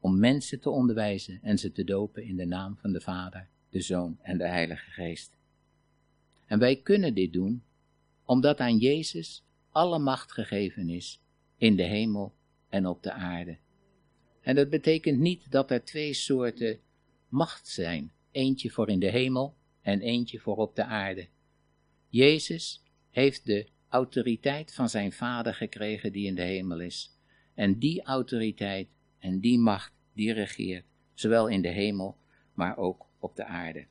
[0.00, 3.80] om mensen te onderwijzen en ze te dopen in de naam van de Vader, de
[3.80, 5.36] Zoon en de Heilige Geest.
[6.46, 7.62] En wij kunnen dit doen
[8.24, 11.22] omdat aan Jezus alle macht gegeven is
[11.56, 12.34] in de hemel
[12.68, 13.58] en op de aarde.
[14.40, 16.80] En dat betekent niet dat er twee soorten
[17.28, 21.28] macht zijn, eentje voor in de hemel en eentje voor op de aarde.
[22.08, 27.18] Jezus heeft de autoriteit van zijn Vader gekregen die in de hemel is.
[27.54, 30.84] En die autoriteit en die macht, die regeert,
[31.14, 32.16] zowel in de hemel,
[32.52, 33.86] maar ook op de aarde.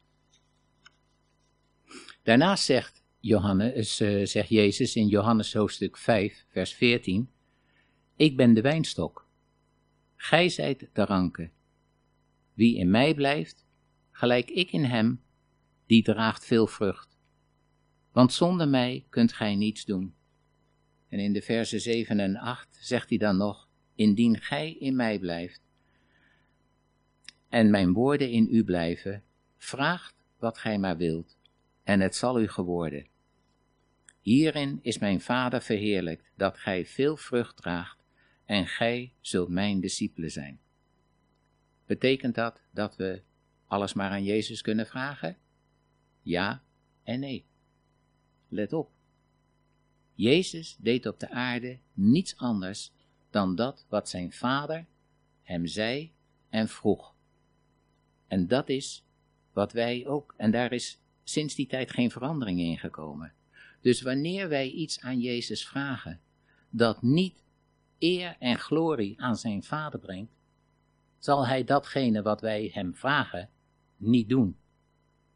[2.22, 7.30] Daarnaast zegt, Johannes, uh, zegt Jezus in Johannes hoofdstuk 5, vers 14,
[8.16, 9.28] Ik ben de wijnstok,
[10.16, 11.52] gij zijt de ranken.
[12.54, 13.66] Wie in mij blijft,
[14.12, 15.22] gelijk ik in hem,
[15.86, 17.18] die draagt veel vrucht.
[18.12, 20.14] Want zonder mij kunt gij niets doen.
[21.10, 25.20] En in de versen 7 en 8 zegt hij dan nog, indien gij in mij
[25.20, 25.62] blijft
[27.50, 29.24] en mijn woorden in u blijven,
[29.58, 31.38] vraagt wat gij maar wilt,
[31.84, 33.12] en het zal u geworden.
[34.24, 38.04] Hierin is mijn Vader verheerlijkt, dat gij veel vrucht draagt,
[38.46, 40.60] en gij zult mijn discipelen zijn.
[41.86, 43.22] Betekent dat dat we
[43.68, 45.38] alles maar aan Jezus kunnen vragen?
[46.22, 46.64] Ja
[47.04, 47.46] en nee.
[48.48, 48.92] Let op.
[50.14, 52.92] Jezus deed op de aarde niets anders
[53.30, 54.86] dan dat wat zijn vader
[55.42, 56.14] hem zei
[56.50, 57.16] en vroeg.
[58.28, 59.06] En dat is
[59.54, 63.34] wat wij ook, en daar is sinds die tijd geen verandering in gekomen.
[63.84, 66.22] Dus wanneer wij iets aan Jezus vragen,
[66.70, 67.44] dat niet
[68.00, 70.32] eer en glorie aan zijn vader brengt,
[71.20, 73.50] zal hij datgene wat wij hem vragen
[73.98, 74.58] niet doen.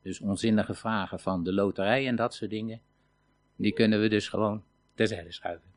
[0.01, 2.81] Dus onzinnige vragen van de loterij en dat soort dingen,
[3.55, 4.63] die kunnen we dus gewoon
[4.95, 5.71] terzijde schuiven.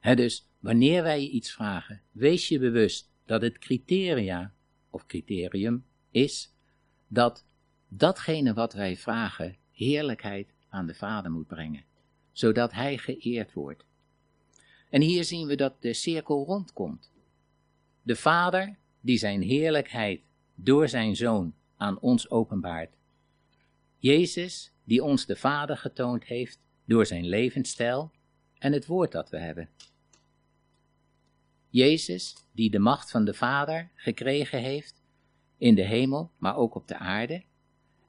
[0.00, 4.54] Dus wanneer wij iets vragen, wees je bewust dat het criteria
[4.90, 6.54] of criterium is
[7.08, 7.46] dat
[7.88, 11.84] datgene wat wij vragen heerlijkheid aan de Vader moet brengen,
[12.32, 13.84] zodat Hij geëerd wordt.
[14.90, 17.10] En hier zien we dat de cirkel rondkomt.
[18.02, 20.20] De Vader die zijn heerlijkheid
[20.54, 22.94] door zijn Zoon aan ons openbaart.
[23.98, 28.10] Jezus die ons de Vader getoond heeft door zijn levensstijl
[28.58, 29.68] en het woord dat we hebben.
[31.68, 35.02] Jezus die de macht van de Vader gekregen heeft
[35.58, 37.42] in de hemel, maar ook op de aarde,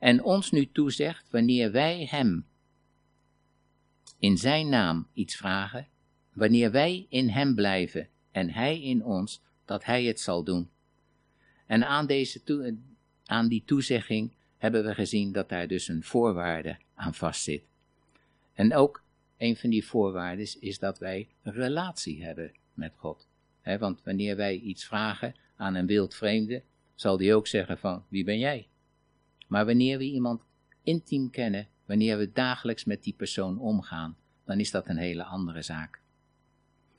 [0.01, 2.45] en ons nu toezegt wanneer wij Hem
[4.19, 5.87] in Zijn naam iets vragen,
[6.33, 10.69] wanneer wij in Hem blijven en Hij in ons, dat Hij het zal doen.
[11.65, 12.75] En aan, deze
[13.25, 17.63] aan die toezegging hebben we gezien dat daar dus een voorwaarde aan vastzit.
[18.53, 19.03] En ook
[19.37, 23.27] een van die voorwaarden is dat wij een relatie hebben met God.
[23.79, 26.63] want wanneer wij iets vragen aan een wild vreemde,
[26.95, 28.70] zal die ook zeggen van wie ben jij?
[29.51, 30.41] Maar wanneer we iemand
[30.83, 35.61] intiem kennen, wanneer we dagelijks met die persoon omgaan, dan is dat een hele andere
[35.61, 36.01] zaak.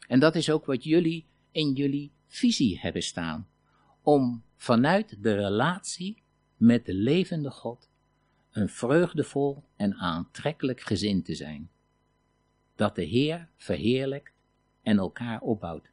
[0.07, 3.49] En dat is ook wat jullie in jullie visie hebben staan.
[4.03, 6.23] Om vanuit de relatie
[6.57, 7.89] met de levende God
[8.51, 11.71] een vreugdevol en aantrekkelijk gezin te zijn.
[12.75, 14.33] Dat de Heer verheerlijkt
[14.83, 15.91] en elkaar opbouwt.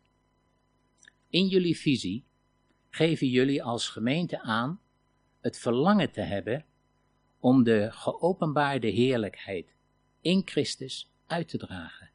[1.30, 2.24] In jullie visie
[2.90, 4.80] geven jullie als gemeente aan
[5.42, 6.66] het verlangen te hebben
[7.40, 9.76] om de geopenbaarde heerlijkheid
[10.22, 12.10] in Christus uit te dragen.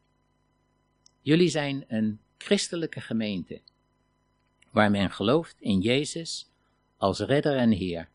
[1.21, 3.61] Jullie zijn een christelijke gemeente,
[4.71, 6.51] waar men gelooft in Jezus
[6.97, 8.09] als redder en Heer,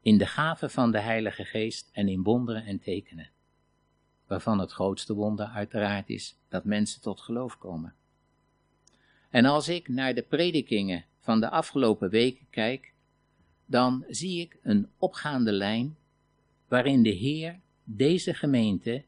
[0.00, 3.30] in de gave van de Heilige Geest en in wonderen en tekenen,
[4.26, 7.94] waarvan het grootste wonder uiteraard is dat mensen tot geloof komen.
[9.30, 12.94] En als ik naar de predikingen van de afgelopen weken kijk,
[13.66, 15.96] dan zie ik een opgaande lijn
[16.68, 19.04] waarin de Heer deze gemeente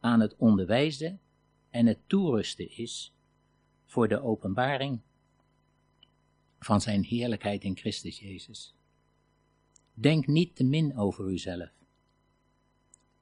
[0.00, 1.20] aan het onderwijzen
[1.70, 3.12] en het toerusten is
[3.84, 5.00] voor de openbaring
[6.58, 8.74] van zijn heerlijkheid in Christus Jezus.
[9.94, 11.70] Denk niet te min over uzelf.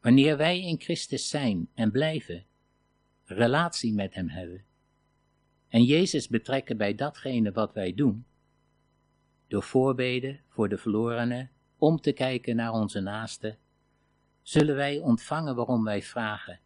[0.00, 2.46] Wanneer wij in Christus zijn en blijven,
[3.24, 4.64] relatie met Hem hebben,
[5.68, 8.24] en Jezus betrekken bij datgene wat wij doen,
[9.48, 13.58] door voorbeden voor de verlorenen, om te kijken naar onze naasten,
[14.42, 16.60] zullen wij ontvangen waarom wij vragen,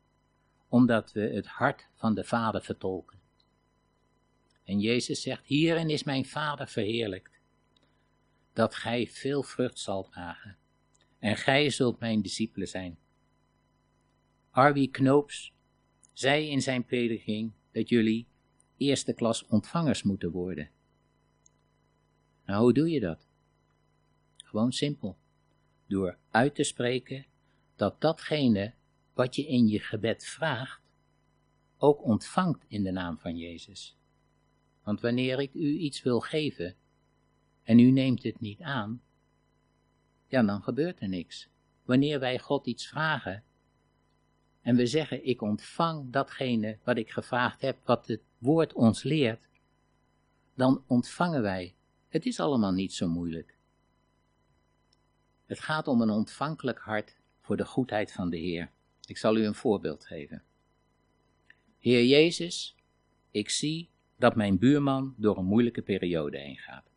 [0.69, 3.21] omdat we het hart van de Vader vertolken.
[4.65, 7.41] En Jezus zegt, hierin is mijn Vader verheerlijkt,
[8.53, 10.57] dat gij veel vrucht zal dragen,
[11.19, 12.99] en gij zult mijn discipelen zijn.
[14.51, 15.53] Arwie Knoops
[16.13, 18.27] zei in zijn prediking dat jullie
[18.77, 20.71] eerste klas ontvangers moeten worden.
[22.53, 23.27] Nou, hoe doe je dat?
[24.37, 25.17] Gewoon simpel.
[25.87, 27.27] Door uit te spreken
[27.77, 28.73] dat datgene
[29.15, 30.83] wat je in je gebed vraagt,
[31.77, 33.97] ook ontvangt in de naam van Jezus.
[34.83, 36.75] Want wanneer ik u iets wil geven
[37.63, 39.03] en u neemt het niet aan,
[40.27, 41.49] ja, dan gebeurt er niks.
[41.83, 43.45] Wanneer wij God iets vragen
[44.61, 49.49] en we zeggen, ik ontvang datgene wat ik gevraagd heb, wat het woord ons leert,
[50.55, 51.75] dan ontvangen wij.
[52.13, 53.57] Het is allemaal niet zo moeilijk.
[55.47, 58.71] Het gaat om een ontvankelijk hart voor de goedheid van de Heer.
[59.05, 60.43] Ik zal u een voorbeeld geven.
[61.79, 62.77] Heer Jezus,
[63.31, 66.91] ik zie dat mijn buurman door een moeilijke periode heen gaat.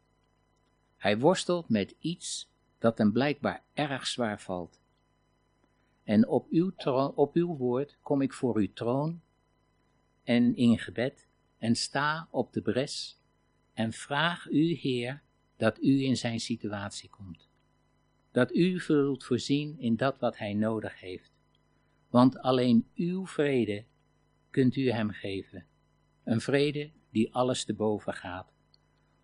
[0.97, 4.79] Hij worstelt met iets dat hem blijkbaar erg zwaar valt.
[6.03, 6.73] En op uw,
[7.15, 9.21] op uw woord kom ik voor uw troon
[10.23, 13.19] en in gebed en sta op de bres
[13.75, 15.21] en vraag u, Heer,
[15.57, 17.49] dat u in zijn situatie komt.
[18.31, 21.31] Dat u zult voorzien in dat wat hij nodig heeft.
[22.09, 23.85] Want alleen uw vrede
[24.49, 25.65] kunt u hem geven.
[26.23, 28.53] Een vrede die alles te boven gaat,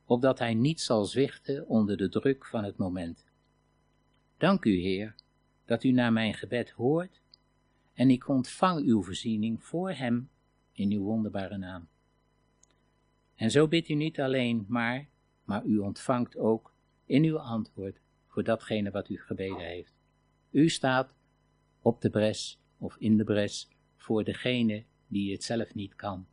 [0.06, 3.26] opdat hij niet zal zwichten onder de druk van het moment.
[4.38, 5.16] Dank u, Heer,
[5.66, 7.22] dat u naar mijn gebed hoort
[7.94, 10.30] en ik ontvang uw voorziening voor hem
[10.72, 11.88] in uw wonderbare naam.
[13.42, 15.08] En zo bidt u niet alleen maar,
[15.44, 16.74] maar u ontvangt ook
[17.06, 19.94] in uw antwoord voor datgene wat u gebeden heeft.
[20.52, 21.16] U staat
[21.80, 26.28] op de bres of in de bres voor degene die het zelf niet kan.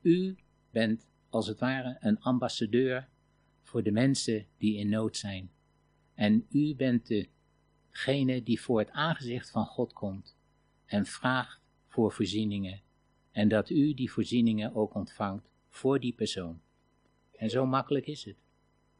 [0.00, 0.36] U
[0.70, 3.08] bent als het ware een ambassadeur
[3.62, 5.50] voor de mensen die in nood zijn.
[6.14, 7.06] En u bent
[7.90, 10.36] degene die voor het aangezicht van God komt
[10.84, 12.80] en vraagt voor voorzieningen.
[13.32, 16.60] En dat u die voorzieningen ook ontvangt voor die persoon.
[17.36, 18.36] En zo makkelijk is het.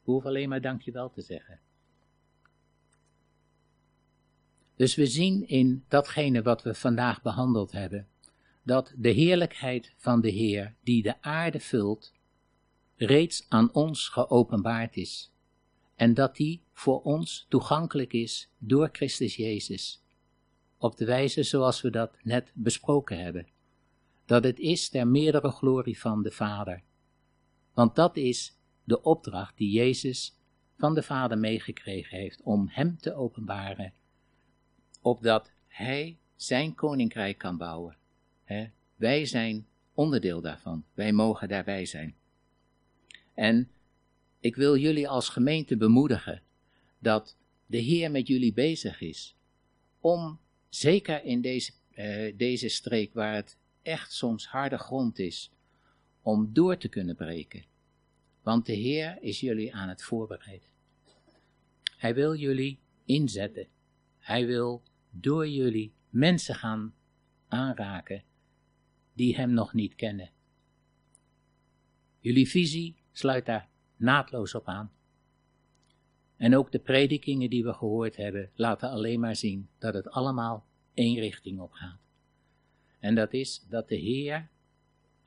[0.02, 1.60] We hoeven alleen maar dankjewel te zeggen.
[4.76, 8.08] Dus we zien in datgene wat we vandaag behandeld hebben,
[8.62, 12.12] dat de heerlijkheid van de Heer, die de aarde vult,
[12.96, 15.30] reeds aan ons geopenbaard is.
[15.94, 20.02] En dat die voor ons toegankelijk is door Christus Jezus.
[20.76, 23.46] Op de wijze zoals we dat net besproken hebben.
[24.28, 26.82] Dat het is ter meerdere glorie van de Vader.
[27.72, 30.38] Want dat is de opdracht die Jezus
[30.76, 33.92] van de Vader meegekregen heeft om Hem te openbaren,
[35.02, 37.96] opdat Hij Zijn koninkrijk kan bouwen.
[38.96, 40.84] wij zijn onderdeel daarvan.
[40.94, 42.16] Wij mogen daarbij zijn.
[43.34, 43.70] En
[44.40, 46.42] ik wil jullie als gemeente bemoedigen
[46.98, 49.36] dat de Heer met jullie bezig is
[50.00, 53.56] om, zeker in deze, uh, deze streek waar het
[53.88, 55.52] echt soms harde grond is,
[56.22, 57.64] om door te kunnen breken.
[58.42, 60.68] Want de Heer is jullie aan het voorbereiden.
[61.96, 63.66] Hij wil jullie inzetten.
[64.18, 66.94] Hij wil door jullie mensen gaan
[67.48, 68.22] aanraken
[69.12, 70.30] die Hem nog niet kennen.
[72.18, 74.92] Jullie visie sluit daar naadloos op aan.
[76.36, 80.66] En ook de predikingen die we gehoord hebben laten alleen maar zien dat het allemaal
[80.94, 82.07] één richting op gaat.
[82.98, 84.48] En dat is dat de Heer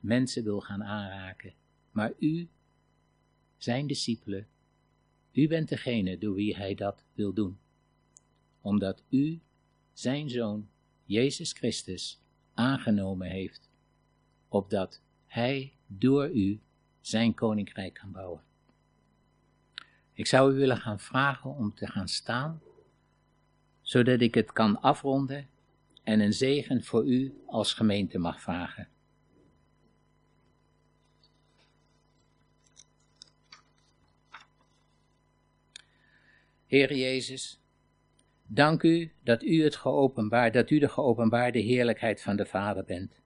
[0.00, 1.52] mensen wil gaan aanraken.
[1.90, 2.48] Maar u,
[3.56, 4.46] zijn discipelen,
[5.32, 7.58] u bent degene door wie hij dat wil doen.
[8.60, 9.40] Omdat u
[9.92, 10.68] zijn zoon,
[11.04, 12.20] Jezus Christus,
[12.54, 13.70] aangenomen heeft,
[14.48, 16.60] opdat hij door u
[17.00, 18.42] zijn koninkrijk kan bouwen.
[20.12, 22.60] Ik zou u willen gaan vragen om te gaan staan,
[23.80, 25.48] zodat ik het kan afronden
[26.02, 28.88] en een zegen voor u als gemeente mag vragen.
[36.66, 37.60] Heer Jezus,
[38.46, 43.20] dank u dat u het geopenbaard, dat u de geopenbaarde heerlijkheid van de Vader bent.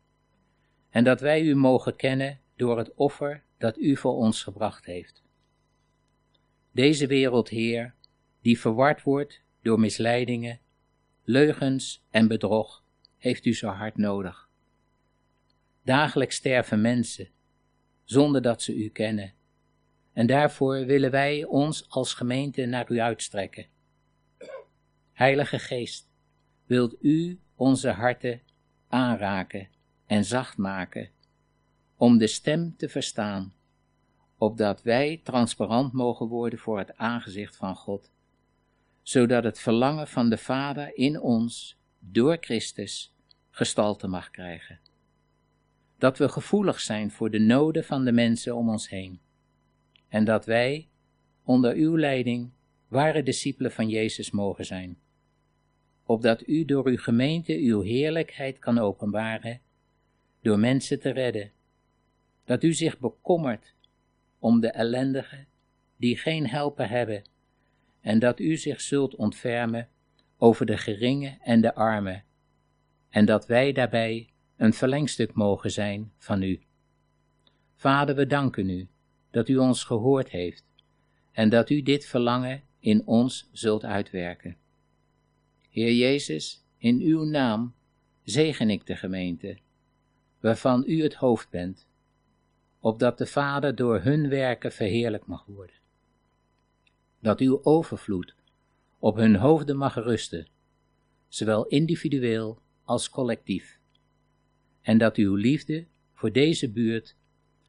[0.91, 5.23] En dat wij u mogen kennen door het offer dat u voor ons gebracht heeft.
[6.73, 7.95] Deze wereld, Heer,
[8.41, 10.61] die verward wordt door misleidingen,
[11.27, 12.85] leugens en bedrog,
[13.17, 14.49] heeft u zo hard nodig.
[15.83, 17.29] Dagelijks sterven mensen,
[18.05, 19.33] zonder dat ze u kennen.
[20.13, 23.67] En daarvoor willen wij ons als gemeente naar u uitstrekken.
[25.13, 26.09] Heilige Geest,
[26.67, 28.43] wilt u onze harten
[28.89, 29.69] aanraken
[30.07, 31.11] en zacht maken,
[31.97, 33.55] om de stem te verstaan
[34.39, 38.11] opdat wij transparant mogen worden voor het aangezicht van God,
[39.07, 43.15] zodat het verlangen van de Vader in ons, door Christus,
[43.51, 44.81] gestalte mag krijgen.
[45.99, 49.21] Dat we gevoelig zijn voor de noden van de mensen om ons heen,
[50.09, 50.89] en dat wij,
[51.45, 52.51] onder uw leiding,
[52.89, 54.99] ware discipelen van Jezus mogen zijn,
[56.05, 59.61] opdat u door uw gemeente uw heerlijkheid kan openbaren,
[60.41, 61.53] door mensen te redden,
[62.45, 63.75] dat u zich bekommert
[64.39, 65.47] om de ellendigen
[65.97, 67.23] die geen helper hebben,
[68.07, 69.89] en dat u zich zult ontfermen
[70.37, 72.25] over de geringe en de armen,
[73.09, 76.61] en dat wij daarbij een verlengstuk mogen zijn van u.
[77.75, 78.89] Vader, we danken u
[79.31, 80.65] dat u ons gehoord heeft
[81.33, 84.57] en dat u dit verlangen in ons zult uitwerken.
[85.71, 87.75] Heer Jezus, in uw naam
[88.23, 89.59] zegen ik de gemeente,
[90.41, 91.87] waarvan u het hoofd bent,
[92.81, 95.76] opdat de Vader door hun werken verheerlijk mag worden.
[97.27, 98.35] Dat uw overvloed
[98.99, 100.49] op hun hoofden mag rusten,
[101.29, 103.79] zowel individueel als collectief.
[104.81, 107.17] En dat uw liefde voor deze buurt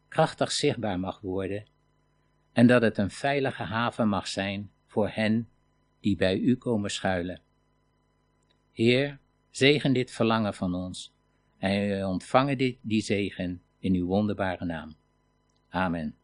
[0.07, 1.65] krachtig zichtbaar mag worden
[2.51, 5.49] en dat het een veilige haven mag zijn voor hen
[5.99, 7.41] die bij u komen schuilen.
[8.71, 11.15] Heer, zegen dit verlangen van ons
[11.57, 14.95] en ontvangen dit, die zegen in uw wonderbare naam.
[15.69, 16.16] Amen.